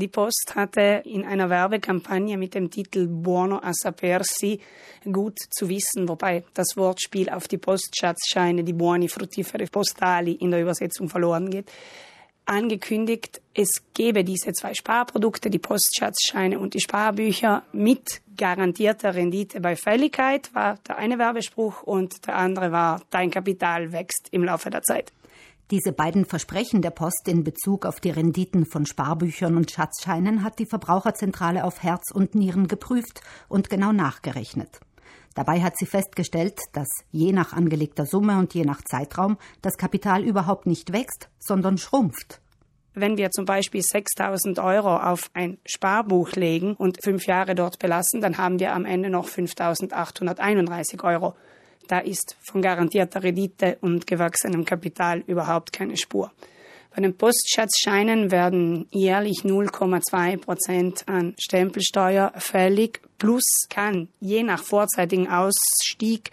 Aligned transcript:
Die 0.00 0.08
Post 0.08 0.54
hatte 0.54 1.02
in 1.04 1.26
einer 1.26 1.50
Werbekampagne 1.50 2.38
mit 2.38 2.54
dem 2.54 2.70
Titel 2.70 3.06
Buono 3.06 3.58
a 3.58 3.74
sapersi 3.74 4.58
gut 5.04 5.36
zu 5.50 5.68
wissen, 5.68 6.08
wobei 6.08 6.42
das 6.54 6.74
Wortspiel 6.78 7.28
auf 7.28 7.48
die 7.48 7.58
Postschatzscheine, 7.58 8.64
die 8.64 8.72
Buoni 8.72 9.08
fruttiferi 9.08 9.66
postali 9.66 10.32
in 10.32 10.52
der 10.52 10.62
Übersetzung 10.62 11.10
verloren 11.10 11.50
geht, 11.50 11.70
angekündigt, 12.46 13.42
es 13.52 13.82
gebe 13.92 14.24
diese 14.24 14.54
zwei 14.54 14.72
Sparprodukte, 14.72 15.50
die 15.50 15.58
Postschatzscheine 15.58 16.58
und 16.58 16.72
die 16.72 16.80
Sparbücher 16.80 17.64
mit 17.72 18.22
garantierter 18.38 19.14
Rendite 19.14 19.60
bei 19.60 19.76
Fälligkeit, 19.76 20.54
war 20.54 20.78
der 20.88 20.96
eine 20.96 21.18
Werbespruch 21.18 21.82
und 21.82 22.26
der 22.26 22.36
andere 22.36 22.72
war, 22.72 23.02
dein 23.10 23.30
Kapital 23.30 23.92
wächst 23.92 24.28
im 24.30 24.44
Laufe 24.44 24.70
der 24.70 24.80
Zeit. 24.80 25.12
Diese 25.70 25.92
beiden 25.92 26.24
Versprechen 26.24 26.82
der 26.82 26.90
Post 26.90 27.28
in 27.28 27.44
Bezug 27.44 27.86
auf 27.86 28.00
die 28.00 28.10
Renditen 28.10 28.66
von 28.66 28.86
Sparbüchern 28.86 29.56
und 29.56 29.70
Schatzscheinen 29.70 30.42
hat 30.42 30.58
die 30.58 30.66
Verbraucherzentrale 30.66 31.62
auf 31.62 31.84
Herz 31.84 32.10
und 32.12 32.34
Nieren 32.34 32.66
geprüft 32.66 33.20
und 33.48 33.70
genau 33.70 33.92
nachgerechnet. 33.92 34.80
Dabei 35.36 35.62
hat 35.62 35.76
sie 35.76 35.86
festgestellt, 35.86 36.58
dass 36.72 36.88
je 37.12 37.32
nach 37.32 37.52
angelegter 37.52 38.04
Summe 38.04 38.38
und 38.38 38.52
je 38.52 38.64
nach 38.64 38.82
Zeitraum 38.82 39.38
das 39.62 39.76
Kapital 39.76 40.24
überhaupt 40.24 40.66
nicht 40.66 40.92
wächst, 40.92 41.28
sondern 41.38 41.78
schrumpft. 41.78 42.40
Wenn 42.94 43.16
wir 43.16 43.30
zum 43.30 43.44
Beispiel 43.44 43.82
6000 43.82 44.58
Euro 44.58 44.96
auf 44.96 45.30
ein 45.34 45.58
Sparbuch 45.64 46.32
legen 46.32 46.74
und 46.74 46.98
fünf 47.04 47.26
Jahre 47.26 47.54
dort 47.54 47.78
belassen, 47.78 48.20
dann 48.20 48.38
haben 48.38 48.58
wir 48.58 48.74
am 48.74 48.84
Ende 48.84 49.08
noch 49.08 49.28
5831 49.28 51.04
Euro. 51.04 51.36
Da 51.90 51.98
ist 51.98 52.36
von 52.40 52.62
garantierter 52.62 53.20
Rendite 53.24 53.76
und 53.80 54.06
gewachsenem 54.06 54.64
Kapital 54.64 55.24
überhaupt 55.26 55.72
keine 55.72 55.96
Spur. 55.96 56.30
Bei 56.94 57.02
den 57.02 57.16
Postschatzscheinen 57.16 58.30
werden 58.30 58.86
jährlich 58.92 59.40
0,2 59.42 60.36
Prozent 60.38 61.08
an 61.08 61.34
Stempelsteuer 61.36 62.32
fällig, 62.36 63.00
plus 63.18 63.66
kann 63.68 64.06
je 64.20 64.44
nach 64.44 64.62
vorzeitigen 64.62 65.26
Ausstieg 65.26 66.30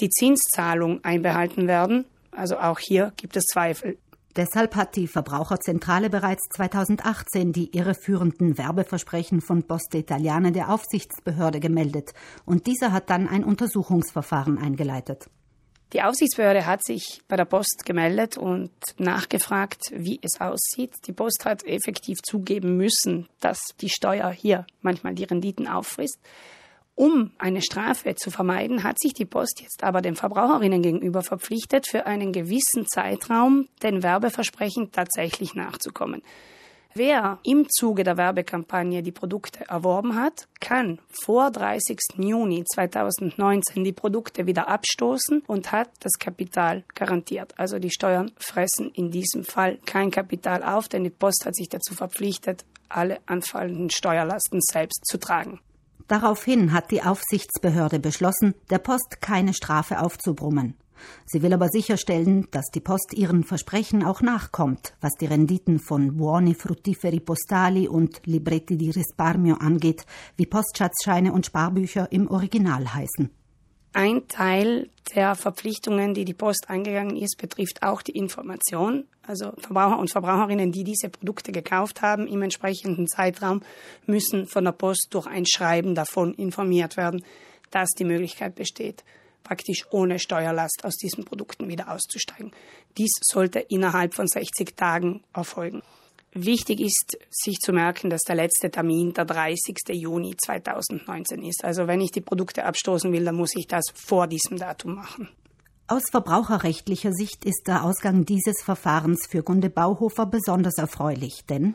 die 0.00 0.08
Zinszahlung 0.08 1.02
einbehalten 1.02 1.66
werden. 1.66 2.04
Also 2.30 2.56
auch 2.56 2.78
hier 2.78 3.12
gibt 3.16 3.36
es 3.36 3.46
Zweifel. 3.46 3.98
Deshalb 4.36 4.76
hat 4.76 4.96
die 4.96 5.06
Verbraucherzentrale 5.06 6.10
bereits 6.10 6.42
2018 6.54 7.52
die 7.52 7.74
irreführenden 7.74 8.58
Werbeversprechen 8.58 9.40
von 9.40 9.62
Poste 9.62 9.96
Italiane 9.96 10.52
der 10.52 10.70
Aufsichtsbehörde 10.70 11.58
gemeldet 11.58 12.12
und 12.44 12.66
dieser 12.66 12.92
hat 12.92 13.08
dann 13.08 13.28
ein 13.28 13.44
Untersuchungsverfahren 13.44 14.58
eingeleitet. 14.58 15.30
Die 15.94 16.02
Aufsichtsbehörde 16.02 16.66
hat 16.66 16.84
sich 16.84 17.22
bei 17.28 17.36
der 17.36 17.46
Post 17.46 17.84
gemeldet 17.86 18.36
und 18.36 18.72
nachgefragt, 18.98 19.92
wie 19.92 20.18
es 20.20 20.38
aussieht. 20.38 20.92
Die 21.06 21.12
Post 21.12 21.46
hat 21.46 21.64
effektiv 21.64 22.18
zugeben 22.22 22.76
müssen, 22.76 23.28
dass 23.40 23.60
die 23.80 23.88
Steuer 23.88 24.30
hier 24.30 24.66
manchmal 24.82 25.14
die 25.14 25.24
Renditen 25.24 25.66
auffrisst. 25.66 26.18
Um 26.96 27.30
eine 27.36 27.60
Strafe 27.60 28.14
zu 28.14 28.30
vermeiden, 28.30 28.82
hat 28.82 28.98
sich 28.98 29.12
die 29.12 29.26
Post 29.26 29.60
jetzt 29.60 29.84
aber 29.84 30.00
den 30.00 30.16
Verbraucherinnen 30.16 30.80
gegenüber 30.80 31.22
verpflichtet, 31.22 31.86
für 31.86 32.06
einen 32.06 32.32
gewissen 32.32 32.86
Zeitraum 32.86 33.68
den 33.82 34.02
Werbeversprechen 34.02 34.92
tatsächlich 34.92 35.54
nachzukommen. 35.54 36.22
Wer 36.94 37.38
im 37.42 37.68
Zuge 37.68 38.02
der 38.04 38.16
Werbekampagne 38.16 39.02
die 39.02 39.12
Produkte 39.12 39.68
erworben 39.68 40.14
hat, 40.18 40.48
kann 40.60 40.98
vor 41.22 41.50
30. 41.50 41.98
Juni 42.16 42.64
2019 42.64 43.84
die 43.84 43.92
Produkte 43.92 44.46
wieder 44.46 44.66
abstoßen 44.66 45.42
und 45.46 45.72
hat 45.72 45.90
das 46.00 46.12
Kapital 46.18 46.84
garantiert. 46.94 47.52
Also 47.58 47.78
die 47.78 47.90
Steuern 47.90 48.32
fressen 48.38 48.90
in 48.94 49.10
diesem 49.10 49.44
Fall 49.44 49.76
kein 49.84 50.10
Kapital 50.10 50.62
auf, 50.62 50.88
denn 50.88 51.04
die 51.04 51.10
Post 51.10 51.44
hat 51.44 51.56
sich 51.56 51.68
dazu 51.68 51.92
verpflichtet, 51.92 52.64
alle 52.88 53.18
anfallenden 53.26 53.90
Steuerlasten 53.90 54.60
selbst 54.62 55.04
zu 55.04 55.18
tragen. 55.18 55.60
Daraufhin 56.08 56.72
hat 56.72 56.90
die 56.90 57.02
Aufsichtsbehörde 57.02 57.98
beschlossen, 57.98 58.54
der 58.70 58.78
Post 58.78 59.20
keine 59.20 59.54
Strafe 59.54 60.00
aufzubrummen. 60.00 60.76
Sie 61.26 61.42
will 61.42 61.52
aber 61.52 61.68
sicherstellen, 61.68 62.46
dass 62.50 62.66
die 62.72 62.80
Post 62.80 63.12
ihren 63.12 63.44
Versprechen 63.44 64.04
auch 64.04 64.22
nachkommt, 64.22 64.94
was 65.00 65.12
die 65.20 65.26
Renditen 65.26 65.78
von 65.78 66.16
Buoni 66.16 66.54
Fruttiferi 66.54 67.20
Postali 67.20 67.88
und 67.88 68.20
Libretti 68.24 68.76
di 68.76 68.90
Risparmio 68.90 69.56
angeht, 69.56 70.06
wie 70.36 70.46
Postschatzscheine 70.46 71.32
und 71.32 71.46
Sparbücher 71.46 72.10
im 72.12 72.28
Original 72.30 72.94
heißen. 72.94 73.30
Ein 73.96 74.28
Teil 74.28 74.90
der 75.14 75.34
Verpflichtungen, 75.36 76.12
die 76.12 76.26
die 76.26 76.34
Post 76.34 76.68
eingegangen 76.68 77.16
ist, 77.16 77.38
betrifft 77.38 77.82
auch 77.82 78.02
die 78.02 78.12
Information. 78.12 79.06
Also 79.26 79.54
Verbraucher 79.56 79.98
und 79.98 80.10
Verbraucherinnen, 80.10 80.70
die 80.70 80.84
diese 80.84 81.08
Produkte 81.08 81.50
gekauft 81.50 82.02
haben, 82.02 82.26
im 82.26 82.42
entsprechenden 82.42 83.08
Zeitraum 83.08 83.62
müssen 84.04 84.46
von 84.48 84.64
der 84.64 84.72
Post 84.72 85.06
durch 85.12 85.26
ein 85.26 85.46
Schreiben 85.46 85.94
davon 85.94 86.34
informiert 86.34 86.98
werden, 86.98 87.24
dass 87.70 87.88
die 87.98 88.04
Möglichkeit 88.04 88.54
besteht, 88.54 89.02
praktisch 89.42 89.86
ohne 89.90 90.18
Steuerlast 90.18 90.84
aus 90.84 90.96
diesen 90.96 91.24
Produkten 91.24 91.66
wieder 91.70 91.90
auszusteigen. 91.90 92.52
Dies 92.98 93.12
sollte 93.22 93.60
innerhalb 93.60 94.12
von 94.12 94.28
60 94.28 94.76
Tagen 94.76 95.24
erfolgen. 95.32 95.80
Wichtig 96.38 96.80
ist, 96.80 97.16
sich 97.30 97.60
zu 97.60 97.72
merken, 97.72 98.10
dass 98.10 98.20
der 98.20 98.36
letzte 98.36 98.70
Termin 98.70 99.14
der 99.14 99.24
30. 99.24 99.78
Juni 99.92 100.36
2019 100.36 101.42
ist. 101.42 101.64
Also 101.64 101.86
wenn 101.86 102.02
ich 102.02 102.10
die 102.10 102.20
Produkte 102.20 102.64
abstoßen 102.64 103.10
will, 103.10 103.24
dann 103.24 103.36
muss 103.36 103.56
ich 103.56 103.66
das 103.66 103.86
vor 103.94 104.26
diesem 104.26 104.58
Datum 104.58 104.96
machen. 104.96 105.30
Aus 105.86 106.10
verbraucherrechtlicher 106.10 107.12
Sicht 107.12 107.46
ist 107.46 107.66
der 107.66 107.84
Ausgang 107.84 108.26
dieses 108.26 108.62
Verfahrens 108.62 109.26
für 109.26 109.42
Gunde 109.42 109.70
Bauhofer 109.70 110.26
besonders 110.26 110.76
erfreulich, 110.76 111.46
denn 111.48 111.74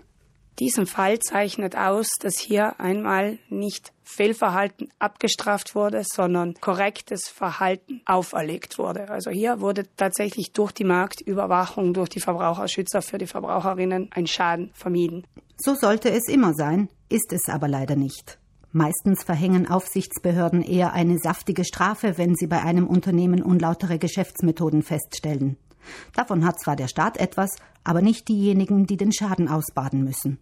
diesen 0.61 0.85
Fall 0.85 1.17
zeichnet 1.17 1.75
aus, 1.75 2.11
dass 2.19 2.37
hier 2.37 2.79
einmal 2.79 3.39
nicht 3.49 3.91
Fehlverhalten 4.03 4.89
abgestraft 4.99 5.73
wurde, 5.73 6.03
sondern 6.05 6.53
korrektes 6.61 7.27
Verhalten 7.27 8.01
auferlegt 8.05 8.77
wurde. 8.77 9.09
Also 9.09 9.31
hier 9.31 9.59
wurde 9.59 9.87
tatsächlich 9.97 10.51
durch 10.53 10.71
die 10.71 10.83
Marktüberwachung, 10.83 11.95
durch 11.95 12.09
die 12.09 12.19
Verbraucherschützer 12.19 13.01
für 13.01 13.17
die 13.17 13.25
Verbraucherinnen 13.25 14.09
ein 14.11 14.27
Schaden 14.27 14.69
vermieden. 14.75 15.25
So 15.57 15.73
sollte 15.73 16.11
es 16.11 16.27
immer 16.27 16.53
sein, 16.53 16.89
ist 17.09 17.33
es 17.33 17.49
aber 17.49 17.67
leider 17.67 17.95
nicht. 17.95 18.37
Meistens 18.71 19.23
verhängen 19.23 19.67
Aufsichtsbehörden 19.67 20.61
eher 20.61 20.93
eine 20.93 21.17
saftige 21.17 21.65
Strafe, 21.65 22.19
wenn 22.19 22.35
sie 22.35 22.47
bei 22.47 22.61
einem 22.61 22.85
Unternehmen 22.85 23.41
unlautere 23.41 23.97
Geschäftsmethoden 23.97 24.83
feststellen. 24.83 25.57
Davon 26.13 26.45
hat 26.45 26.59
zwar 26.59 26.75
der 26.75 26.87
Staat 26.87 27.17
etwas, 27.17 27.55
aber 27.83 28.03
nicht 28.03 28.27
diejenigen, 28.27 28.85
die 28.85 28.97
den 28.97 29.11
Schaden 29.11 29.47
ausbaden 29.47 30.03
müssen. 30.03 30.37